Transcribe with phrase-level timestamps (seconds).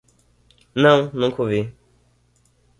[0.73, 1.61] Não, nunca o vi.